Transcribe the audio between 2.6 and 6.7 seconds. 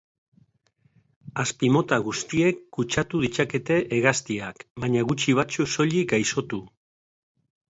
kutsatu ditzakete hegaztiak, baina gutxi batzuk soilik gaixotu.